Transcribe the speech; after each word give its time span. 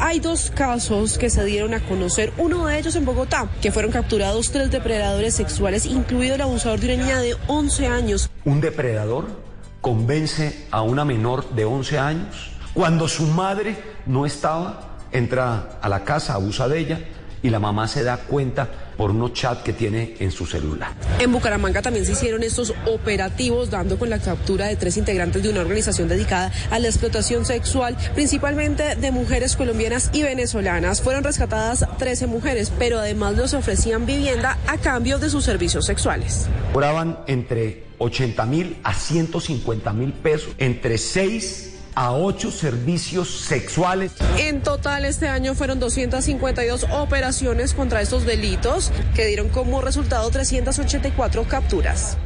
Hay 0.00 0.18
dos 0.18 0.50
casos 0.50 1.16
que 1.16 1.30
se 1.30 1.44
dieron 1.44 1.74
a 1.74 1.80
conocer, 1.86 2.32
uno 2.38 2.66
de 2.66 2.76
ellos 2.76 2.96
en 2.96 3.04
Bogotá, 3.04 3.48
que 3.62 3.70
fueron 3.70 3.92
capturados 3.92 4.50
tres 4.50 4.68
depredadores 4.72 5.34
sexuales, 5.34 5.86
incluido 5.86 6.34
el 6.34 6.40
abusador 6.40 6.80
de 6.80 6.92
una 6.92 7.04
niña 7.04 7.20
de 7.20 7.36
11 7.46 7.86
años. 7.86 8.30
Un 8.44 8.60
depredador 8.60 9.26
convence 9.80 10.66
a 10.72 10.82
una 10.82 11.04
menor 11.04 11.48
de 11.50 11.64
11 11.66 11.98
años 12.00 12.50
cuando 12.74 13.06
su 13.06 13.28
madre 13.28 13.76
no 14.06 14.26
estaba, 14.26 14.98
entra 15.12 15.78
a 15.80 15.88
la 15.88 16.02
casa, 16.02 16.34
abusa 16.34 16.66
de 16.66 16.80
ella 16.80 17.00
y 17.44 17.50
la 17.50 17.60
mamá 17.60 17.86
se 17.86 18.02
da 18.02 18.16
cuenta 18.16 18.66
por 18.96 19.10
unos 19.10 19.34
chats 19.34 19.62
que 19.62 19.74
tiene 19.74 20.14
en 20.18 20.32
su 20.32 20.46
celular. 20.46 20.92
En 21.18 21.30
Bucaramanga 21.30 21.82
también 21.82 22.06
se 22.06 22.12
hicieron 22.12 22.42
estos 22.42 22.72
operativos 22.86 23.68
dando 23.68 23.98
con 23.98 24.08
la 24.08 24.18
captura 24.18 24.66
de 24.66 24.76
tres 24.76 24.96
integrantes 24.96 25.42
de 25.42 25.50
una 25.50 25.60
organización 25.60 26.08
dedicada 26.08 26.50
a 26.70 26.78
la 26.78 26.88
explotación 26.88 27.44
sexual, 27.44 27.98
principalmente 28.14 28.96
de 28.96 29.10
mujeres 29.10 29.56
colombianas 29.56 30.08
y 30.14 30.22
venezolanas. 30.22 31.02
Fueron 31.02 31.22
rescatadas 31.22 31.84
13 31.98 32.28
mujeres, 32.28 32.72
pero 32.78 32.98
además 32.98 33.36
les 33.36 33.52
ofrecían 33.52 34.06
vivienda 34.06 34.56
a 34.66 34.78
cambio 34.78 35.18
de 35.18 35.28
sus 35.28 35.44
servicios 35.44 35.84
sexuales. 35.84 36.46
Cobraban 36.72 37.18
entre 37.26 37.84
80 37.98 38.46
mil 38.46 38.76
a 38.84 38.94
150 38.94 39.92
mil 39.92 40.14
pesos, 40.14 40.54
entre 40.56 40.96
6 40.96 41.73
a 41.94 42.12
ocho 42.12 42.50
servicios 42.50 43.28
sexuales. 43.28 44.12
En 44.38 44.62
total 44.62 45.04
este 45.04 45.28
año 45.28 45.54
fueron 45.54 45.78
252 45.80 46.86
operaciones 46.90 47.74
contra 47.74 48.00
estos 48.00 48.24
delitos 48.24 48.92
que 49.14 49.26
dieron 49.26 49.48
como 49.48 49.80
resultado 49.80 50.30
384 50.30 51.44
capturas. 51.44 52.16